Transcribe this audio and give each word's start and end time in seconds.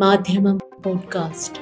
മാധ്യമം 0.00 0.58
podcast. 0.58 1.58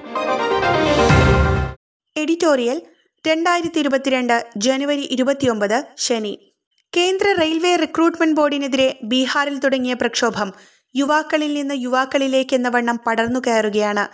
editorial 2.16 2.82
രണ്ടായിരത്തി 3.26 3.78
ഇരുപത്തിരണ്ട് 3.78 4.46
ജനുവരി 4.56 5.00
ഇരുപത്തിയൊമ്പത് 5.00 5.84
ശനി. 5.96 6.54
കേന്ദ്ര 6.96 7.34
റെയിൽവേ 7.40 7.76
റിക്രൂട്ട്മെന്റ് 7.76 8.36
ബോർഡിനെതിരെ 8.36 8.98
ബീഹാറിൽ 9.02 9.58
തുടങ്ങിയ 9.58 9.94
പ്രക്ഷോഭം 9.94 10.52
യുവാക്കളിൽ 10.96 11.54
നിന്ന് 11.54 11.74
യുവാക്കളിലേക്ക് 11.78 12.54
എന്ന 12.54 12.68
വണ്ണം 12.68 13.00
പടർന്നു 13.06 13.40
കയറുകയാണ്. 13.46 14.08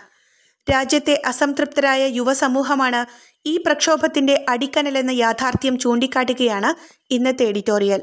രാജ്യത്തെ 0.71 1.21
അസംതൃപ്തരായ 1.25 2.07
യുവസമൂഹമാണ് 2.07 3.05
ഈ 3.45 3.57
പ്രക്ഷോഭത്തിന്റെ 3.57 4.45
അടിക്കനലെന്ന 4.49 5.11
യാഥാർത്ഥ്യം 5.11 5.79
ചൂണ്ടിക്കാട്ടുകയാണ് 5.79 6.97
ഇന്നത്തെ 7.13 7.45
എഡിറ്റോറിയൽ. 7.45 8.01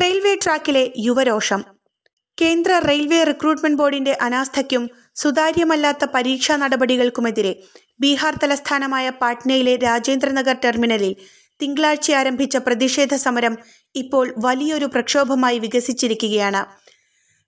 റെയിൽവേ 0.00 0.34
ട്രാക്കിലെ 0.34 0.92
യുവരോഷം. 0.98 1.71
കേന്ദ്ര 2.38 2.72
റെയിൽവേ 2.88 3.18
റിക്രൂട്ട്മെന്റ് 3.24 3.78
ബോർഡിന്റെ 3.78 4.12
അനാസ്ഥയ്ക്കും 4.20 4.84
സുതാര്യമല്ലാത്ത 5.14 6.04
പരീക്ഷാ 6.14 6.56
നടപടികൾക്കുമെതിരെ 6.56 7.52
ബീഹാർ 8.00 8.34
തലസ്ഥാനമായ 8.42 9.06
പാട്നയിലെ 9.20 9.74
രാജേന്ദ്രനഗർ 9.76 10.56
ടെർമിനലിൽ 10.64 11.12
തിങ്കളാഴ്ച 11.60 12.08
ആരംഭിച്ച 12.20 12.56
പ്രതിഷേധ 12.56 13.14
സമരം 13.14 13.56
ഇപ്പോൾ 13.94 14.34
വലിയൊരു 14.38 14.86
പ്രക്ഷോഭമായി 14.94 15.58
വികസിച്ചിരിക്കുകയാണ്. 15.58 16.62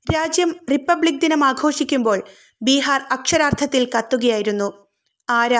രാജ്യം 0.06 0.50
റിപ്പബ്ലിക് 0.70 1.20
ദിനം 1.20 1.44
ആഘോഷിക്കുമ്പോൾ 1.44 2.18
ബീഹാർ 2.62 3.00
അക്ഷരാർത്ഥത്തിൽ 3.10 3.84
കത്തുകയായിരുന്നു. 3.94 4.68
ആര 5.28 5.54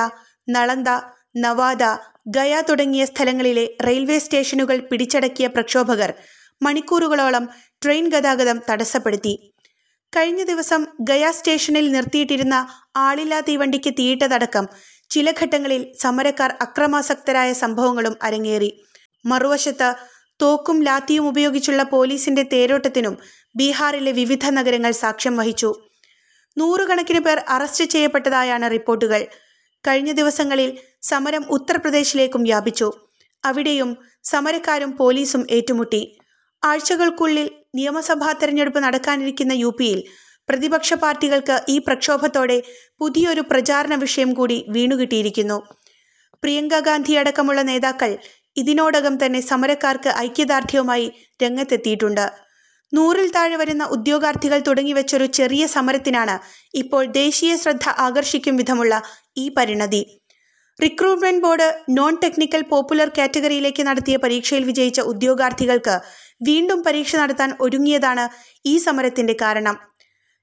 നളന്ദ 0.49 0.89
നവാദ 1.37 1.83
ഗയ 2.29 2.55
തുടങ്ങിയ 2.69 3.05
സ്ഥലങ്ങളിലെ 3.05 3.65
റെയിൽവേ 3.87 4.19
സ്റ്റേഷനുകൾ 4.19 4.77
പിടിച്ചടക്കിയ 4.91 5.47
പ്രക്ഷോഭകർ 5.47 6.11
മണിക്കൂറുകളോളം 6.65 7.49
ട്രെയിൻ 7.83 8.09
ഗതാഗതം 8.09 8.61
തടസ്സപ്പെടുത്തി. 8.71 9.53
കഴിഞ്ഞ 10.17 10.45
ദിവസം 10.45 10.87
ഗയ 11.01 11.31
സ്റ്റേഷനിൽ 11.31 11.93
നിർത്തിയിട്ടിരുന്ന 11.93 12.69
ആളില്ലാ 12.97 13.41
തീവണ്ടിക്ക് 13.41 13.91
തീയിട്ടതടക്കം 13.91 14.67
ചില 15.11 15.33
ഘട്ടങ്ങളിൽ 15.41 15.93
സമരക്കാർ 16.03 16.51
അക്രമാസക്തരായ 16.61 17.53
സംഭവങ്ങളും 17.53 18.17
അരങ്ങേറി. 18.23 18.85
മറുവശത്ത് 19.27 19.95
തോക്കും 20.43 20.83
ലാത്തിയും 20.83 21.29
ഉപയോഗിച്ചുള്ള 21.29 21.83
പോലീസിന്റെ 21.83 22.43
തേരോട്ടത്തിനും 22.43 23.19
ബീഹാറിലെ 23.57 24.13
വിവിധ 24.13 24.47
നഗരങ്ങൾ 24.51 24.93
സാക്ഷ്യം 24.93 25.37
വഹിച്ചു. 25.37 25.75
നൂറുകണക്കിന് 26.59 27.21
പേർ 27.21 27.45
അറസ്റ്റ് 27.49 27.85
ചെയ്യപ്പെട്ടതായാണ് 27.85 28.71
റിപ്പോർട്ടുകൾ. 28.71 29.27
കഴിഞ്ഞ 29.87 30.13
ദിവസങ്ങളിൽ 30.13 30.79
സമരം 31.03 31.45
ഉത്തർപ്രദേശിലേക്കും 31.51 32.43
വ്യാപിച്ചു. 32.43 32.93
അവിടെയും 33.45 33.97
സമരക്കാരും 34.25 34.97
പോലീസും 34.97 35.47
ഏറ്റുമുട്ടി. 35.51 36.03
ആഴ്ചകൾക്കുള്ളിൽ 36.71 37.49
നിയമസഭാ 37.75 38.31
തെരഞ്ഞെടുപ്പ് 38.33 38.81
നടക്കാനിരിക്കുന്ന 38.85 39.53
യു 39.63 39.71
പിയിൽ 39.79 40.01
പ്രതിപക്ഷ 40.49 40.95
പാർട്ടികൾക്ക് 40.95 41.57
ഈ 41.75 41.77
പ്രക്ഷോഭത്തോടെ 41.79 42.59
പുതിയൊരു 43.01 43.43
പ്രചാരണ 43.51 43.95
വിഷയം 43.95 44.31
കൂടി 44.35 44.59
വീണുകിട്ടിയിരിക്കുന്നു. 44.69 45.59
പ്രിയങ്ക 46.43 46.81
ഗാന്ധി 46.89 47.15
അടക്കമുള്ള 47.21 47.61
നേതാക്കൾ 47.63 48.11
ഇതിനോടകം 48.57 49.15
തന്നെ 49.23 49.41
സമരക്കാർക്ക് 49.41 50.11
ഐക്യദാർഢ്യവുമായി 50.27 51.07
രംഗത്തെത്തിയിട്ടുണ്ട്. 51.43 52.27
നൂറിൽ 52.93 53.29
താഴെ 53.37 53.57
വരുന്ന 53.57 53.85
ഉദ്യോഗാർത്ഥികൾ 53.95 54.59
തുടങ്ങിവെച്ചൊരു 54.67 55.27
ചെറിയ 55.39 55.65
സമരത്തിനാണ് 55.67 56.37
ഇപ്പോൾ 56.83 57.03
ദേശീയ 57.23 57.53
ശ്രദ്ധ 57.57 57.87
ആകർഷിക്കും 58.07 58.57
വിധമുള്ള 58.57 58.95
ഈ 59.43 59.47
പരിണതി. 59.57 60.03
Recruitment 60.81 61.43
board 61.43 61.67
non 61.89 62.15
technical 62.23 62.63
popular 62.63 63.09
കാറ്റഗറിയിലേക്ക് 63.19 63.83
നടത്തിയ 63.83 64.17
പരീക്ഷയിൽ 64.17 64.65
വിജയിച്ച 64.65 65.01
ഉദ്യോഗാർത്ഥികൾക്ക് 65.01 65.95
വീണ്ടും 66.43 66.83
പരീക്ഷ 66.83 67.17
നടത്താൻ 67.17 67.51
ഒരുങ്ങിയതാണ് 67.61 68.25
ഈ 68.67 68.75
സമരത്തിന്റെ 68.79 69.37
കാരണം. 69.43 69.77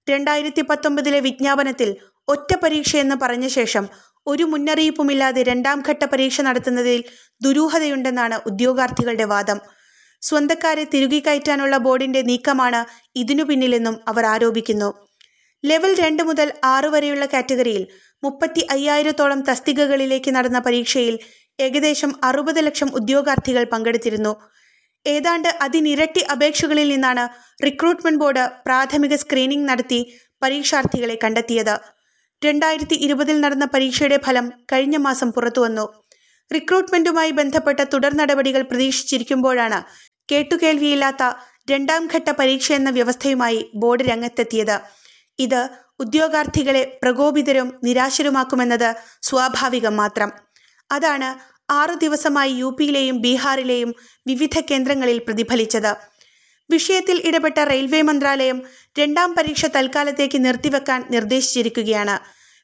രണ്ടായിരത്തി 0.08 0.62
പത്തൊമ്പതിലെ 0.62 1.20
വിജ്ഞാപനത്തിൽ 1.20 1.90
ഒറ്റ 2.28 2.52
പരീക്ഷ 2.64 2.96
എന്ന് 2.96 3.16
പറഞ്ഞ 3.16 3.48
ശേഷം 3.48 3.86
ഒരു 4.28 4.44
മുന്നറിയിപ്പുമില്ലാതെ 4.44 5.42
രണ്ടാം 5.44 5.78
ഘട്ട 5.90 6.04
പരീക്ഷ 6.06 6.42
നടത്തുന്നതിൽ 6.42 7.00
ദുരൂഹതയുണ്ടെന്നാണ് 7.42 8.36
ഉദ്യോഗാർത്ഥികളുടെ 8.46 9.26
വാദം. 9.26 9.60
സ്വന്തക്കാരെ 10.24 10.84
തിരുകി 10.84 11.20
കയറ്റാനുള്ള 11.20 11.76
ബോർഡിന്റെ 11.78 12.22
നീക്കമാണ് 12.22 12.82
ഇതിനു 13.16 13.44
പിന്നിലെന്നും 13.44 13.96
അവർ 14.08 14.26
ആരോപിക്കുന്നു. 14.26 14.90
ലെവൽ 15.64 15.92
രണ്ട് 15.96 16.24
മുതൽ 16.24 16.48
ആറ് 16.64 16.90
വരെയുള്ള 16.94 17.26
കാറ്റഗറിയിൽ 17.26 17.84
മുപ്പത്തി 18.24 18.62
അയ്യായിരത്തോളം 18.74 19.40
തസ്തികകളിലേക്ക് 19.50 20.32
നടന്ന 20.36 20.60
പരീക്ഷയിൽ 20.60 21.16
ഏകദേശം 21.60 22.12
അറുപത് 22.24 22.60
ലക്ഷം 22.68 22.90
ഉദ്യോഗാർത്ഥികൾ 23.00 23.64
പങ്കെടുത്തിരുന്നു. 23.64 24.34
ഏതാണ്ട് 25.06 25.50
അതിനിരട്ടി 25.66 26.22
അപേക്ഷകളിൽ 26.34 26.88
നിന്നാണ് 26.94 27.24
റിക്രൂട്ട്മെന്റ് 27.66 28.22
ബോർഡ് 28.22 28.44
പ്രാഥമിക 28.66 29.16
സ്ക്രീനിംഗ് 29.16 29.70
നടത്തി 29.70 30.00
പരീക്ഷാർത്ഥികളെ 30.44 31.16
കണ്ടെത്തിയത്. 31.24 31.76
രണ്ടായിരത്തി 32.42 32.96
ഇരുപതിൽ 33.06 33.38
നടന്ന 33.42 33.66
പരീക്ഷയുടെ 33.74 34.18
ഫലം 34.26 34.46
കഴിഞ്ഞ 34.72 34.98
മാസം 34.98 35.30
പുറത്തുവന്നു. 35.32 35.86
റിക്രൂട്ട്മെന്റുമായി 36.52 37.32
ബന്ധപ്പെട്ട 37.32 37.82
തുടർ 37.94 38.14
നടപടികൾ 38.22 38.62
പ്രതീക്ഷിച്ചിരിക്കുമ്പോഴാണ് 38.62 39.80
കേട്ടുകേൾവിയില്ലാത്ത 40.32 41.24
രണ്ടാം 41.72 42.04
ഘട്ട 42.16 42.30
പരീക്ഷ 42.40 42.72
എന്ന 42.72 42.90
വ്യവസ്ഥയുമായി 42.90 43.60
ബോർഡ് 43.76 44.06
രംഗത്തെത്തിയത്. 44.10 44.78
ഇത് 45.40 45.62
ഉദ്യോഗാർത്ഥികളെ 46.02 47.00
പ്രകോപിതരും 47.04 47.80
നിരാശരുമാക്കുമെന്നത് 47.84 48.96
സ്വാഭാവികം 49.22 49.96
മാത്രം. 49.98 50.32
അതാണ് 50.92 51.30
ആറു 51.72 51.94
ദിവസമായി 51.94 52.54
യു 52.54 52.76
പിയിലെയും 52.80 53.22
ബീഹാറിലെയും 53.22 53.94
വിവിധ 54.28 54.60
കേന്ദ്രങ്ങളിൽ 54.60 55.18
പ്രതിഫലിച്ചത്. 55.18 55.92
വിഷയത്തിൽ 56.70 57.22
ഇടപെട്ട 57.26 57.60
റെയിൽവേ 57.60 58.02
മന്ത്രാലയം 58.02 58.62
രണ്ടാം 59.00 59.36
പരീക്ഷ 59.36 59.66
തൽക്കാലത്തേക്ക് 59.66 60.46
നിർത്തിവെക്കാൻ 60.46 61.06
നിർദ്ദേശിച്ചിരിക്കുകയാണ്. 61.12 62.20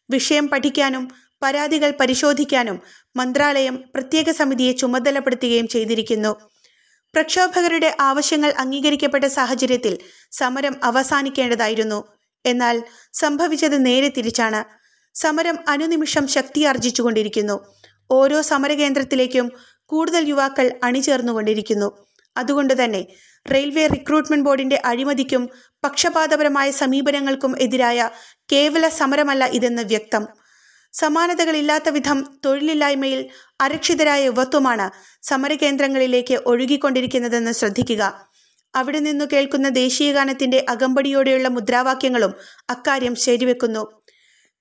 വിഷയം 0.10 0.48
പഠിക്കാനും 0.48 1.08
പരാതികൾ 1.44 1.94
പരിശോധിക്കാനും 2.00 2.78
മന്ത്രാലയം 3.16 3.76
പ്രത്യേക 3.96 4.32
സമിതിയെ 4.32 4.72
ചുമതലപ്പെടുത്തുകയും 4.72 5.68
ചെയ്തിരിക്കുന്നു. 5.68 6.32
പ്രക്ഷോഭകരുടെ 7.14 7.96
ആവശ്യങ്ങൾ 8.00 8.54
അംഗീകരിക്കപ്പെട്ട 8.58 9.26
സാഹചര്യത്തിൽ 9.26 9.98
സമരം 10.32 10.76
അവസാനിക്കേണ്ടതായിരുന്നു. 10.84 12.17
എന്നാൽ 12.48 12.84
സംഭവിച്ചത് 13.14 13.86
നേരെ 13.86 14.10
തിരിച്ചാണ്. 14.18 14.62
സമരം 15.16 15.58
അനുനിമിഷം 15.68 16.28
ശക്തിയാർജിച്ചുകൊണ്ടിരിക്കുന്നു 16.28 17.56
ഓരോ 18.12 18.42
സമരകേന്ദ്രത്തിലേക്കും 18.42 19.52
കൂടുതൽ 19.86 20.30
യുവാക്കൾ 20.30 20.72
അണിചേർന്നുകൊണ്ടിരിക്കുന്നു. 20.84 22.08
അതുകൊണ്ട് 22.38 22.84
തന്നെ 22.84 23.06
റെയിൽവേ 23.52 23.88
റിക്രൂട്ട്മെന്റ് 23.88 24.46
ബോർഡിന്റെ 24.46 24.82
അഴിമതിക്കും 24.86 25.50
പക്ഷപാതപരമായ 25.84 26.72
സമീപനങ്ങൾക്കും 26.72 27.62
എതിരായ 27.62 28.10
കേവല 28.52 28.90
സമരമല്ല 28.90 29.46
ഇതെന്ന് 29.46 29.82
വ്യക്തം. 29.82 30.28
സമാനതകളില്ലാത്ത 30.94 31.90
വിധം 31.90 32.40
തൊഴിലില്ലായ്മയിൽ 32.46 33.30
അരക്ഷിതരായ 33.62 34.26
യുവത്വമാണ് 34.26 34.88
സമരകേന്ദ്രങ്ങളിലേക്ക് 35.24 36.36
ഒഴുകിക്കൊണ്ടിരിക്കുന്നതെന്ന് 36.46 37.52
ശ്രദ്ധിക്കുക. 37.52 38.27
അവിടെ 38.76 39.00
നിന്നു 39.00 39.26
കേൾക്കുന്ന 39.34 39.70
ദേശീയഗാനത്തിന്റെ 39.70 40.66
അകമ്പടിയോടെയുള്ള 40.70 41.48
മുദ്രാവാക്യങ്ങളും 41.48 42.34
അക്കാര്യം 42.70 43.16
ശരിവെക്കുന്നു. 43.16 44.02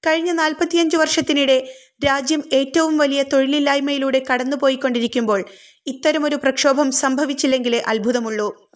കഴിഞ്ഞ 0.06 0.32
നാൽപ്പത്തിയഞ്ച് 0.32 0.96
വർഷത്തിനിടെ 0.96 1.74
രാജ്യം 2.06 2.42
ഏറ്റവും 2.52 2.98
വലിയ 2.98 3.22
തൊഴിലില്ലായ്മയിലൂടെ 3.22 4.22
കടന്നുപോയിക്കൊണ്ടിരിക്കുമ്പോൾ 4.32 5.44
ഇത്തരമൊരു 5.86 6.36
പ്രക്ഷോഭം 6.36 6.92
സംഭവിച്ചില്ലെങ്കിലേ 6.92 7.82
അത്ഭുതമുള്ളൂ. 7.86 8.70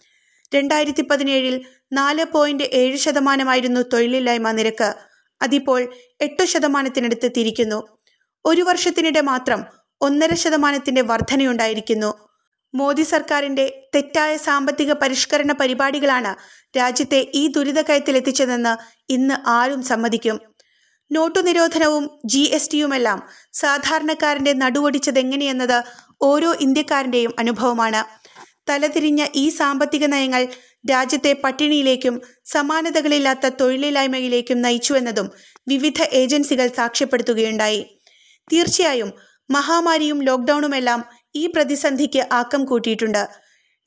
രണ്ടായിരത്തി 0.55 1.01
പതിനേഴിൽ 1.01 1.65
നാല് 1.93 2.25
പോയിന്റ് 2.25 2.63
ഏഴ് 2.63 2.97
ശതമാനമായിരുന്നു 2.97 3.81
തൊഴിലില്ലായ്മ 3.81 4.51
നിരക്ക്. 4.51 4.93
അതിപ്പോൾ 5.41 5.93
എട്ട് 6.21 6.45
ശതമാനത്തിനടുത്തെത്തിയിരിക്കുന്നു. 6.45 7.97
ഒരു 8.45 8.61
വർഷത്തിനിടെ 8.61 9.21
മാത്രം 9.21 9.63
ഒന്നര 10.01 10.35
ശതമാനത്തിന്റെ 10.35 11.01
വർധനയുണ്ടായിരിക്കുന്നു. 11.01 12.30
മോദി 12.73 13.01
സർക്കാരിന്റെ 13.01 13.87
തെറ്റായ 13.95 14.37
സാമ്പത്തിക 14.37 14.91
പരിഷ്കരണ 14.93 15.51
പരിപാടികളാണ് 15.51 16.35
രാജ്യത്തെ 16.77 17.27
ഈ 17.33 17.47
ദുരിതക്കയത്തിലെത്തിച്ചതെന്ന് 17.47 18.73
ഇന്ന് 19.11 19.49
ആരും 19.49 19.83
സമ്മതിക്കും. 19.83 20.39
നോട്ടു 21.11 21.39
നിരോധനവും 21.39 22.09
ജി 22.25 22.39
എസ് 22.39 22.71
ടിയുമെല്ലാം 22.71 23.23
സാധാരണക്കാരന്റെ 23.53 24.53
നടുവൊടിച്ചതെങ്ങനെയെന്നത് 24.53 25.83
ഓരോ 26.21 26.55
ഇന്ത്യക്കാരന്റെയും 26.61 27.33
അനുഭവമാണ്. 27.39 28.03
തലതിരിഞ്ഞ 28.69 29.25
ഈ 29.35 29.49
സാമ്പത്തിക 29.49 30.05
നയങ്ങൾ 30.05 30.47
രാജ്യത്തെ 30.91 31.33
പട്ടിണിയിലേക്കും 31.43 32.21
സമാനതകളില്ലാത്ത 32.45 33.49
തൊഴിലില്ലായ്മയിലേക്കും 33.61 34.61
നയിച്ചുവെന്നതും 34.61 35.31
വിവിധ 35.67 36.01
ഏജൻസികൾ 36.13 36.67
സാക്ഷ്യപ്പെടുത്തുകയുണ്ടായി. 36.67 37.81
തീർച്ചയായും 38.53 39.11
മഹാമാരിയും 39.49 40.21
ലോക്ക്ഡൌണുമെല്ലാം 40.21 41.05
ഈ 41.35 41.47
പ്രതിസന്ധിക്ക് 41.47 42.27
ആക്കം 42.31 42.65
കൂട്ടിയിട്ടുണ്ട്. 42.65 43.27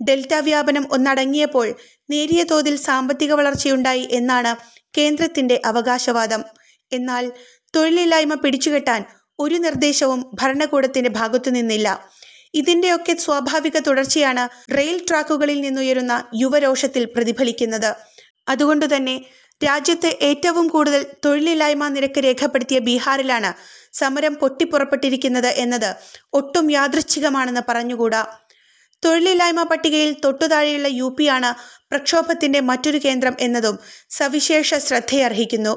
ഡെൽറ്റ 0.09 0.35
വ്യാപനം 0.35 0.87
ഒന്നടങ്ങിയപ്പോൾ 0.93 1.75
നേരിയ 2.11 2.43
തോതിൽ 2.43 2.77
സാമ്പത്തിക 2.77 3.33
വളർച്ചയുണ്ടായി 3.33 4.09
എന്നാണ് 4.11 4.57
കേന്ദ്രത്തിന്റെ 4.99 5.61
അവകാശവാദം. 5.65 6.45
എന്നാൽ 6.93 7.33
തൊഴിലില്ലായ്മ 7.77 8.35
പിടിച്ചുകെട്ടാൻ 8.35 9.05
ഒരു 9.39 9.55
നിർദ്ദേശവും 9.55 10.31
ഭരണകൂടത്തിന്റെ 10.35 11.11
ഭാഗത്തു 11.11 11.51
നിന്നില്ല. 11.51 12.11
ഇതിന്റെയൊക്കെ 12.55 13.17
സ്വാഭാവിക 13.17 13.79
തുടർച്ചയാണ് 13.79 14.75
റെയിൽ 14.77 15.07
ട്രാക്കുകളിൽ 15.11 15.61
നിന്നുയരുന്ന 15.61 16.25
യുവരോഷത്തിൽ 16.35 17.05
പ്രതിഫലിക്കുന്നത്. 17.05 17.95
അതുകൊണ്ടുതന്നെ 18.49 19.25
രാജ്യത്ത് 19.61 20.11
ഏറ്റവും 20.21 20.69
കൂടുതൽ 20.69 21.07
തൊഴിലില്ലായ്മ 21.25 21.89
നിരക്ക് 21.89 22.21
രേഖപ്പെടുത്തിയ 22.25 22.79
ബീഹാറിലാണ് 22.79 23.51
സമരം 23.93 24.35
പൊട്ടിപ്പുറപ്പെട്ടിരിക്കുന്നത് 24.35 25.47
എന്നത് 25.47 25.91
ഒട്ടും 26.33 26.71
യാദൃച്ഛികമാണെന്ന് 26.71 27.63
പറഞ്ഞുകൂടാ. 27.69 28.23
തൊഴിലില്ലായ്മ 29.05 29.63
പട്ടികയിൽ 29.63 30.13
തൊട്ടുതാഴെയുള്ള 30.25 30.89
യു 31.01 31.09
ആണ് 31.31 31.51
പ്രക്ഷോഭത്തിന്റെ 31.91 32.61
മറ്റൊരു 32.61 32.99
കേന്ദ്രം 33.05 33.35
എന്നതും 33.41 33.79
സവിശേഷ 34.11 34.75
ശ്രദ്ധയർഹിക്കുന്നു. 34.75 35.75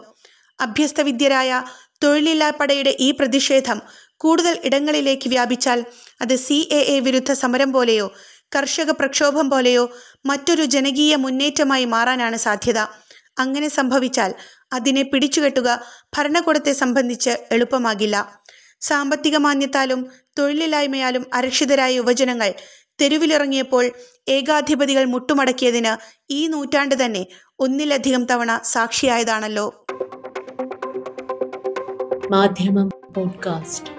അഭ്യസ്തവിദ്യരായ 0.61 1.63
തൊഴിലില്ലാപ്പടയുടെ 2.03 2.95
ഈ 2.99 3.11
പ്രതിഷേധം 3.11 3.79
കൂടുതൽ 4.15 4.59
ഇടങ്ങളിലേക്ക് 4.63 5.27
വ്യാപിച്ചാൽ 5.29 5.79
അത് 6.21 6.35
സി 6.35 6.57
എ 6.71 6.79
എ 6.95 6.99
വിരുദ്ധ 6.99 7.31
സമരം 7.31 7.71
പോലെയോ 7.71 8.07
കർഷക 8.55 8.91
പ്രക്ഷോഭം 8.91 9.49
പോലെയോ 9.49 9.83
മറ്റൊരു 10.25 10.63
ജനകീയ 10.65 11.15
മുന്നേറ്റമായി 11.15 11.85
മാറാനാണ് 11.85 12.37
സാധ്യത. 12.37 12.79
അങ്ങനെ 13.37 13.67
സംഭവിച്ചാൽ 13.67 14.33
അതിനെ 14.73 15.01
പിടിച്ചുകെട്ടുക 15.01 15.81
ഭരണകൂടത്തെ 16.17 16.71
സംബന്ധിച്ച് 16.71 17.29
എളുപ്പമാകില്ല. 17.29 18.39
സാമ്പത്തിക 18.81 19.37
മാന്യത്താലും 19.37 20.11
തൊഴിലില്ലായ്മയാലും 20.39 21.25
അരക്ഷിതരായ 21.33 21.95
യുവജനങ്ങൾ 21.95 22.53
തെരുവിലിറങ്ങിയപ്പോൾ 23.01 23.91
ഏകാധിപതികൾ 24.27 25.05
മുട്ടുമടക്കിയതിന് 25.05 26.23
ഈ 26.29 26.47
നൂറ്റാണ്ട് 26.47 27.05
തന്നെ 27.05 27.27
ഒന്നിലധികം 27.59 28.25
തവണ 28.25 28.59
സാക്ഷിയായതാണല്ലോ. 28.63 29.85
മാധ്യമം 32.31 32.89
പോഡ്കാസ്റ്റ്. 32.89 33.89